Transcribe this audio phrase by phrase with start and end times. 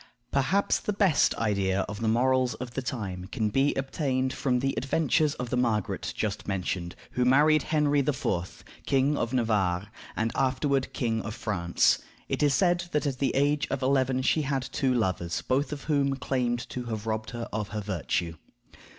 [0.31, 4.73] Perhaps the best idea of the morals of the time can be obtained from the
[4.75, 10.91] adventures of the Margaret just mentioned, who married Henry IV., King of Navarre, and afterward
[10.91, 11.99] King of France.
[12.27, 15.83] It is said that at the age of eleven she had two lovers, both of
[15.83, 18.37] whom claimed to have robbed her of her virtue.